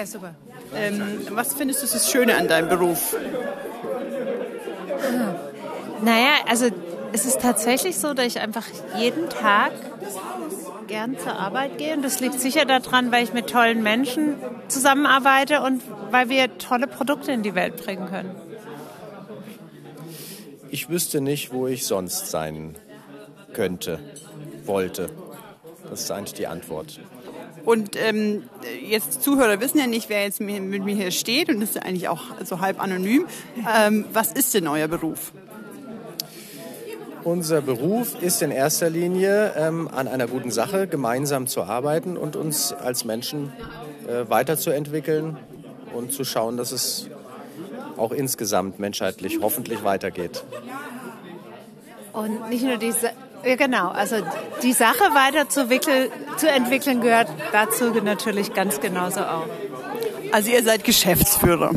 Ja, 0.00 0.06
super. 0.06 0.34
Ähm, 0.74 1.26
was 1.32 1.52
findest 1.52 1.82
du 1.82 1.86
das 1.86 2.10
Schöne 2.10 2.34
an 2.34 2.48
deinem 2.48 2.70
Beruf? 2.70 3.14
Naja, 6.02 6.30
also 6.48 6.68
es 7.12 7.26
ist 7.26 7.42
tatsächlich 7.42 7.98
so, 7.98 8.14
dass 8.14 8.24
ich 8.24 8.40
einfach 8.40 8.64
jeden 8.96 9.28
Tag 9.28 9.72
gern 10.86 11.18
zur 11.18 11.34
Arbeit 11.34 11.76
gehe. 11.76 11.92
Und 11.92 12.02
das 12.02 12.18
liegt 12.18 12.40
sicher 12.40 12.64
daran, 12.64 13.12
weil 13.12 13.24
ich 13.24 13.34
mit 13.34 13.50
tollen 13.50 13.82
Menschen 13.82 14.36
zusammenarbeite 14.68 15.60
und 15.60 15.82
weil 16.10 16.30
wir 16.30 16.56
tolle 16.56 16.86
Produkte 16.86 17.32
in 17.32 17.42
die 17.42 17.54
Welt 17.54 17.76
bringen 17.76 18.08
können. 18.08 18.34
Ich 20.70 20.88
wüsste 20.88 21.20
nicht, 21.20 21.52
wo 21.52 21.66
ich 21.66 21.86
sonst 21.86 22.30
sein 22.30 22.78
könnte, 23.52 23.98
wollte. 24.64 25.10
Das 25.90 26.00
ist 26.00 26.10
eigentlich 26.10 26.32
die 26.32 26.46
Antwort. 26.46 27.00
Und 27.64 27.96
ähm, 27.96 28.44
jetzt 28.86 29.22
Zuhörer 29.22 29.60
wissen 29.60 29.78
ja 29.78 29.86
nicht, 29.86 30.08
wer 30.08 30.22
jetzt 30.22 30.40
mit 30.40 30.84
mir 30.84 30.94
hier 30.94 31.10
steht 31.10 31.48
und 31.48 31.60
das 31.60 31.70
ist 31.70 31.74
ja 31.76 31.82
eigentlich 31.82 32.08
auch 32.08 32.22
so 32.44 32.60
halb 32.60 32.82
anonym. 32.82 33.26
Ähm, 33.78 34.04
was 34.12 34.32
ist 34.32 34.54
denn 34.54 34.66
euer 34.66 34.88
Beruf? 34.88 35.32
Unser 37.22 37.60
Beruf 37.60 38.20
ist 38.22 38.40
in 38.40 38.50
erster 38.50 38.88
Linie 38.88 39.52
ähm, 39.54 39.88
an 39.88 40.08
einer 40.08 40.26
guten 40.26 40.50
Sache 40.50 40.86
gemeinsam 40.86 41.46
zu 41.46 41.62
arbeiten 41.62 42.16
und 42.16 42.34
uns 42.34 42.72
als 42.72 43.04
Menschen 43.04 43.52
äh, 44.08 44.28
weiterzuentwickeln 44.30 45.36
und 45.94 46.12
zu 46.12 46.24
schauen, 46.24 46.56
dass 46.56 46.72
es 46.72 47.08
auch 47.98 48.12
insgesamt 48.12 48.78
menschheitlich 48.78 49.40
hoffentlich 49.42 49.84
weitergeht. 49.84 50.42
Und 52.12 52.48
nicht 52.48 52.64
nur 52.64 52.78
diese, 52.78 53.10
ja 53.44 53.56
genau, 53.56 53.88
also 53.88 54.16
die 54.62 54.72
Sache 54.72 55.04
weiterzuentwickeln 55.14 56.10
zu 56.36 56.48
entwickeln 56.48 57.00
gehört 57.00 57.28
dazu 57.52 57.90
natürlich 58.02 58.54
ganz 58.54 58.80
genauso 58.80 59.20
auch. 59.20 59.46
Also 60.32 60.50
ihr 60.50 60.62
seid 60.62 60.84
Geschäftsführer. 60.84 61.72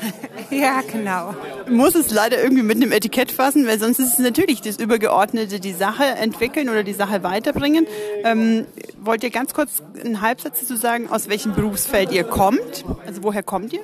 ja, 0.50 0.80
genau. 0.90 1.34
Muss 1.68 1.94
es 1.94 2.10
leider 2.10 2.40
irgendwie 2.40 2.62
mit 2.62 2.76
einem 2.76 2.92
Etikett 2.92 3.32
fassen, 3.32 3.66
weil 3.66 3.78
sonst 3.78 3.98
ist 3.98 4.14
es 4.14 4.18
natürlich 4.18 4.60
das 4.60 4.78
Übergeordnete, 4.78 5.58
die 5.58 5.72
Sache 5.72 6.04
entwickeln 6.04 6.68
oder 6.68 6.84
die 6.84 6.92
Sache 6.92 7.22
weiterbringen. 7.22 7.86
Ähm, 8.22 8.66
wollt 9.00 9.24
ihr 9.24 9.30
ganz 9.30 9.54
kurz 9.54 9.82
einen 10.02 10.20
Halbsatz 10.20 10.60
dazu 10.60 10.76
sagen, 10.76 11.08
aus 11.10 11.28
welchem 11.28 11.54
Berufsfeld 11.54 12.12
ihr 12.12 12.24
kommt? 12.24 12.84
Also 13.06 13.22
woher 13.22 13.42
kommt 13.42 13.72
ihr? 13.72 13.80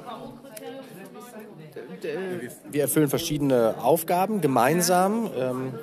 Wir 2.70 2.83
erfüllen 2.83 3.08
verschiedene 3.08 3.77
Aufgaben 3.80 4.41
gemeinsam. 4.41 5.30
Ähm, 5.36 5.74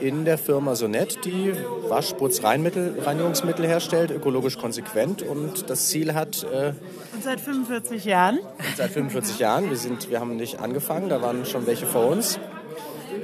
in 0.00 0.24
der 0.24 0.38
Firma 0.38 0.74
Sonet, 0.74 1.24
die 1.24 1.52
Waschputzreinigungsmittel 1.88 3.66
herstellt, 3.66 4.10
ökologisch 4.10 4.58
konsequent 4.58 5.22
und 5.22 5.68
das 5.70 5.88
Ziel 5.88 6.14
hat. 6.14 6.44
Äh, 6.44 6.72
und 7.14 7.22
seit 7.22 7.40
45 7.40 8.04
Jahren? 8.04 8.38
Seit 8.76 8.90
45 8.90 9.38
Jahren. 9.38 9.70
Wir, 9.70 9.76
sind, 9.76 10.10
wir 10.10 10.20
haben 10.20 10.36
nicht 10.36 10.60
angefangen, 10.60 11.08
da 11.08 11.22
waren 11.22 11.44
schon 11.46 11.66
welche 11.66 11.86
vor 11.86 12.06
uns. 12.06 12.38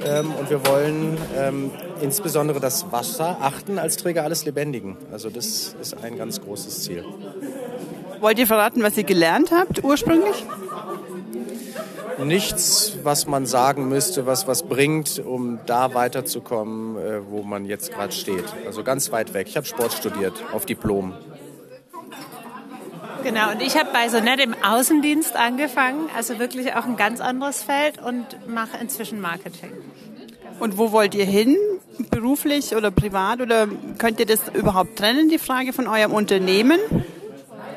Ähm, 0.05 0.33
und 0.39 0.49
wir 0.49 0.67
wollen 0.67 1.19
ähm, 1.37 1.71
insbesondere 2.01 2.61
das 2.61 2.91
Wasser 2.91 3.39
achten 3.41 3.79
als 3.79 3.97
Träger 3.97 4.25
alles 4.25 4.45
Lebendigen. 4.45 4.97
Also 5.12 5.29
das 5.29 5.77
ist 5.81 6.03
ein 6.03 6.17
ganz 6.17 6.41
großes 6.41 6.84
Ziel. 6.84 7.05
Wollt 8.21 8.39
ihr 8.39 8.47
verraten, 8.47 8.83
was 8.83 8.97
ihr 8.97 9.05
gelernt 9.05 9.51
habt 9.51 9.83
ursprünglich? 9.84 10.45
Nichts, 12.25 12.99
was 13.03 13.27
man 13.27 13.47
sagen 13.47 13.89
müsste, 13.89 14.27
was 14.27 14.47
was 14.47 14.63
bringt, 14.63 15.19
um 15.19 15.59
da 15.67 15.95
weiterzukommen, 15.95 16.97
äh, 16.97 17.21
wo 17.31 17.43
man 17.43 17.65
jetzt 17.65 17.93
gerade 17.93 18.12
steht. 18.12 18.45
Also 18.67 18.83
ganz 18.85 19.12
weit 19.12 19.35
weg. 19.35 19.47
Ich 19.49 19.57
habe 19.57 19.67
Sport 19.67 19.93
studiert 19.93 20.35
auf 20.53 20.67
Diplom. 20.67 21.15
Genau, 23.23 23.51
und 23.51 23.61
ich 23.61 23.77
habe 23.77 23.91
bei 23.93 24.09
Sonet 24.09 24.41
im 24.41 24.55
Außendienst 24.62 25.37
angefangen, 25.37 26.09
also 26.17 26.39
wirklich 26.39 26.75
auch 26.75 26.87
ein 26.87 26.97
ganz 26.97 27.21
anderes 27.21 27.62
Feld 27.62 28.00
und 28.03 28.25
mache 28.49 28.78
inzwischen 28.81 29.21
Marketing. 29.21 29.73
Und 30.59 30.78
wo 30.78 30.93
wollt 30.93 31.15
ihr 31.15 31.27
hin? 31.27 31.56
Beruflich 32.11 32.75
oder 32.75 32.91
privat? 32.91 33.41
Oder 33.41 33.69
könnt 33.99 34.21
ihr 34.21 34.27
das 34.27 34.41
überhaupt 34.55 34.97
trennen, 34.97 35.28
die 35.28 35.39
Frage 35.39 35.73
von 35.73 35.87
eurem 35.87 36.12
Unternehmen? 36.12 36.78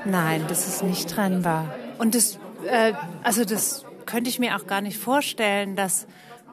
Nein, 0.05 0.45
das 0.47 0.67
ist 0.67 0.83
nicht 0.83 1.09
trennbar. 1.09 1.73
Und 1.97 2.15
das, 2.15 2.39
äh, 2.65 2.93
also 3.23 3.43
das 3.43 3.85
könnte 4.05 4.29
ich 4.29 4.39
mir 4.39 4.55
auch 4.55 4.67
gar 4.67 4.81
nicht 4.81 4.97
vorstellen, 4.97 5.75
dass 5.75 6.07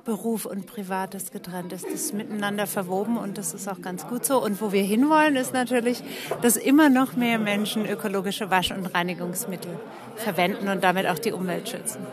Beruf 0.05 0.47
und 0.47 0.66
Privates 0.66 1.31
getrennt 1.31 1.72
ist. 1.72 1.84
Das 1.84 1.93
ist 1.93 2.15
miteinander 2.15 2.66
verwoben 2.66 3.16
und 3.16 3.38
das 3.38 3.55
ist 3.55 3.69
auch 3.69 3.81
ganz 3.81 4.06
gut 4.06 4.25
so. 4.25 4.43
Und 4.43 4.61
wo 4.61 4.72
wir 4.72 4.83
hinwollen, 4.83 5.37
ist 5.37 5.53
natürlich, 5.53 6.03
dass 6.43 6.56
immer 6.56 6.88
noch 6.88 7.16
mehr 7.16 7.38
Menschen 7.38 7.87
ökologische 7.87 8.50
Wasch- 8.50 8.72
und 8.72 8.87
Reinigungsmittel 8.87 9.78
verwenden 10.16 10.69
und 10.69 10.83
damit 10.83 11.06
auch 11.06 11.19
die 11.19 11.33
Umwelt 11.33 11.69
schützen. 11.69 12.06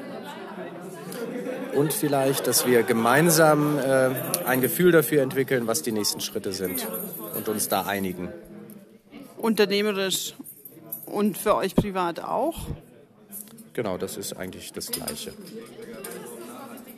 Und 1.74 1.94
vielleicht, 1.94 2.48
dass 2.48 2.66
wir 2.66 2.84
gemeinsam 2.84 3.78
äh, 3.78 4.10
ein 4.46 4.62
Gefühl 4.62 4.92
dafür 4.92 5.22
entwickeln, 5.22 5.68
was 5.68 5.84
die 5.84 5.92
nächsten 5.92 6.22
Schritte 6.22 6.52
sind 6.52 6.88
und 7.36 7.48
uns 7.50 7.68
da 7.68 7.86
einigen. 7.86 8.30
Unternehmerisch 9.38 10.34
und 11.06 11.38
für 11.38 11.56
euch 11.56 11.76
privat 11.76 12.20
auch? 12.20 12.66
Genau, 13.78 14.00
das 14.00 14.18
ist 14.18 14.34
eigentlich 14.34 14.74
das 14.74 14.90
Gleiche. 14.90 15.32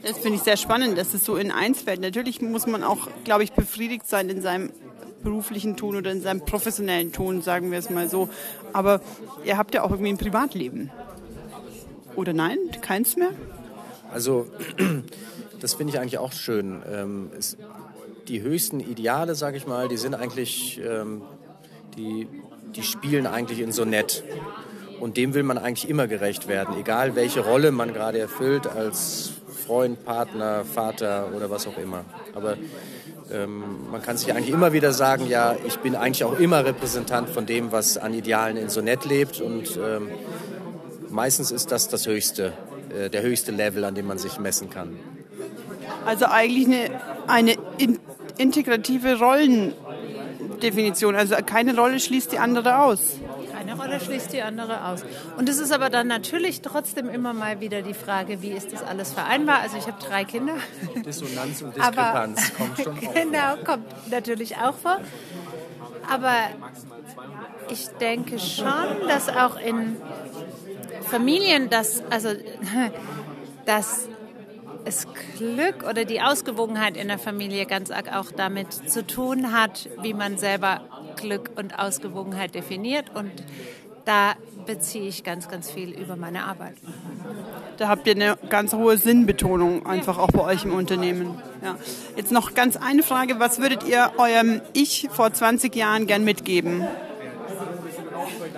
Das 0.01 0.17
finde 0.17 0.37
ich 0.37 0.43
sehr 0.43 0.55
spannend, 0.55 0.97
dass 0.97 1.13
es 1.13 1.25
so 1.25 1.35
in 1.35 1.51
eins 1.51 1.81
fällt. 1.81 1.99
Natürlich 1.99 2.41
muss 2.41 2.67
man 2.67 2.85
auch, 2.85 3.09
glaube 3.25 3.43
ich, 3.43 3.51
befriedigt 3.51 4.07
sein 4.07 4.29
in 4.29 4.41
seinem 4.41 4.71
beruflichen 5.21 5.75
Tun 5.75 5.97
oder 5.97 6.09
in 6.09 6.21
seinem 6.21 6.39
professionellen 6.45 7.11
Tun, 7.11 7.41
sagen 7.41 7.69
wir 7.69 7.79
es 7.79 7.89
mal 7.89 8.07
so. 8.07 8.29
Aber 8.71 9.01
ihr 9.43 9.57
habt 9.57 9.73
ja 9.75 9.83
auch 9.83 9.91
irgendwie 9.91 10.13
ein 10.13 10.17
Privatleben. 10.17 10.89
Oder 12.15 12.31
nein? 12.31 12.57
Keins 12.81 13.17
mehr? 13.17 13.31
Also, 14.13 14.47
das 15.59 15.73
finde 15.73 15.91
ich 15.91 15.99
eigentlich 15.99 16.17
auch 16.17 16.31
schön. 16.31 16.81
Ähm, 16.89 17.29
es, 17.37 17.57
die 18.29 18.41
höchsten 18.41 18.79
Ideale, 18.79 19.35
sage 19.35 19.57
ich 19.57 19.67
mal, 19.67 19.89
die 19.89 19.97
sind 19.97 20.15
eigentlich, 20.15 20.79
ähm, 20.81 21.23
die, 21.97 22.25
die 22.73 22.83
spielen 22.83 23.27
eigentlich 23.27 23.59
in 23.59 23.73
so 23.73 23.83
nett. 23.83 24.23
Und 24.99 25.17
dem 25.17 25.33
will 25.33 25.43
man 25.43 25.57
eigentlich 25.57 25.89
immer 25.89 26.07
gerecht 26.07 26.47
werden, 26.47 26.75
egal 26.77 27.15
welche 27.15 27.41
Rolle 27.41 27.71
man 27.71 27.93
gerade 27.93 28.19
erfüllt, 28.19 28.67
als 28.67 29.31
Freund, 29.65 30.03
Partner, 30.03 30.65
Vater 30.65 31.29
oder 31.35 31.49
was 31.49 31.67
auch 31.67 31.77
immer. 31.77 32.03
Aber 32.33 32.57
ähm, 33.31 33.91
man 33.91 34.01
kann 34.01 34.17
sich 34.17 34.33
eigentlich 34.33 34.49
immer 34.49 34.73
wieder 34.73 34.91
sagen, 34.91 35.27
ja, 35.27 35.55
ich 35.65 35.77
bin 35.77 35.95
eigentlich 35.95 36.23
auch 36.23 36.39
immer 36.39 36.65
Repräsentant 36.65 37.29
von 37.29 37.45
dem, 37.45 37.71
was 37.71 37.97
an 37.97 38.13
Idealen 38.13 38.57
in 38.57 38.69
Sonett 38.69 39.05
lebt. 39.05 39.39
Und 39.41 39.77
ähm, 39.77 40.09
meistens 41.09 41.51
ist 41.51 41.71
das 41.71 41.87
das 41.87 42.07
höchste, 42.07 42.53
äh, 42.89 43.09
der 43.09 43.21
höchste 43.21 43.51
Level, 43.51 43.83
an 43.85 43.93
dem 43.95 44.07
man 44.07 44.17
sich 44.17 44.39
messen 44.39 44.69
kann. 44.69 44.97
Also 46.05 46.25
eigentlich 46.25 46.65
eine, 46.65 46.89
eine 47.27 47.55
in, 47.77 47.99
integrative 48.37 49.19
Rollendefinition. 49.19 51.15
Also 51.15 51.35
keine 51.45 51.75
Rolle 51.75 51.99
schließt 51.99 52.31
die 52.31 52.39
andere 52.39 52.79
aus 52.79 53.19
Rolle 53.79 53.99
schließt 53.99 54.33
die 54.33 54.41
andere 54.41 54.85
aus. 54.85 55.03
Und 55.37 55.49
es 55.49 55.57
ist 55.57 55.71
aber 55.71 55.89
dann 55.89 56.07
natürlich 56.07 56.61
trotzdem 56.61 57.09
immer 57.09 57.33
mal 57.33 57.59
wieder 57.59 57.81
die 57.81 57.93
Frage, 57.93 58.41
wie 58.41 58.51
ist 58.51 58.73
das 58.73 58.83
alles 58.83 59.13
vereinbar? 59.13 59.59
Also 59.61 59.77
ich 59.77 59.87
habe 59.87 59.97
drei 60.01 60.25
Kinder. 60.25 60.55
Dissonanz 61.05 61.61
und 61.61 61.75
Diskrepanz 61.75 62.51
aber, 62.51 62.65
kommt 62.65 62.81
schon 62.81 62.97
vor. 63.01 63.13
Genau, 63.13 63.55
kommt 63.63 64.09
natürlich 64.11 64.57
auch 64.57 64.75
vor. 64.75 64.99
Aber 66.11 66.33
ich 67.69 67.87
denke 67.99 68.39
schon, 68.39 69.07
dass 69.07 69.29
auch 69.29 69.59
in 69.59 69.97
Familien, 71.01 71.69
dass, 71.69 72.03
also, 72.09 72.29
dass 73.65 74.07
es 74.85 75.07
Glück 75.37 75.83
oder 75.87 76.05
die 76.05 76.21
Ausgewogenheit 76.21 76.97
in 76.97 77.07
der 77.07 77.19
Familie 77.19 77.65
ganz 77.65 77.91
arg 77.91 78.11
auch 78.13 78.31
damit 78.31 78.73
zu 78.73 79.05
tun 79.05 79.51
hat, 79.51 79.89
wie 80.01 80.13
man 80.13 80.37
selber 80.37 80.81
Glück 81.21 81.51
und 81.55 81.77
Ausgewogenheit 81.77 82.55
definiert. 82.55 83.05
Und 83.13 83.31
da 84.05 84.33
beziehe 84.65 85.07
ich 85.07 85.23
ganz, 85.23 85.49
ganz 85.49 85.69
viel 85.69 85.91
über 85.91 86.15
meine 86.15 86.45
Arbeit. 86.45 86.75
Da 87.77 87.87
habt 87.87 88.07
ihr 88.07 88.15
eine 88.15 88.37
ganz 88.49 88.73
hohe 88.73 88.97
Sinnbetonung 88.97 89.85
einfach 89.85 90.17
auch 90.17 90.31
bei 90.31 90.41
euch 90.41 90.65
im 90.65 90.73
Unternehmen. 90.73 91.41
Ja. 91.63 91.75
Jetzt 92.15 92.31
noch 92.31 92.53
ganz 92.53 92.77
eine 92.77 93.03
Frage. 93.03 93.39
Was 93.39 93.59
würdet 93.59 93.83
ihr 93.87 94.11
eurem 94.17 94.61
Ich 94.73 95.09
vor 95.11 95.31
20 95.31 95.75
Jahren 95.75 96.07
gern 96.07 96.23
mitgeben? 96.23 96.87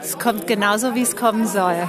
Es 0.01 0.17
kommt 0.17 0.47
genauso, 0.47 0.95
wie 0.95 1.01
es 1.01 1.15
kommen 1.15 1.47
soll. 1.47 1.87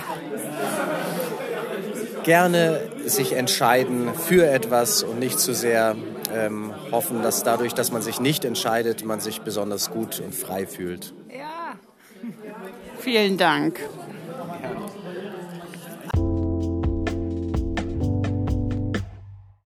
Gerne 2.24 2.80
sich 3.04 3.32
entscheiden 3.32 4.10
für 4.14 4.46
etwas 4.46 5.02
und 5.02 5.18
nicht 5.18 5.40
zu 5.40 5.54
sehr 5.54 5.96
ähm, 6.34 6.72
hoffen, 6.90 7.22
dass 7.22 7.42
dadurch, 7.42 7.74
dass 7.74 7.92
man 7.92 8.02
sich 8.02 8.20
nicht 8.20 8.44
entscheidet, 8.44 9.04
man 9.04 9.20
sich 9.20 9.42
besonders 9.42 9.90
gut 9.90 10.20
und 10.20 10.34
frei 10.34 10.66
fühlt. 10.66 11.12
Ja, 11.30 11.76
vielen 12.98 13.36
Dank. 13.38 13.80